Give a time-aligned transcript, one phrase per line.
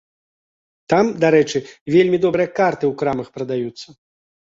[0.93, 1.57] Там, дарэчы,
[1.97, 4.01] вельмі добрыя карты ў крамах прадаюцца.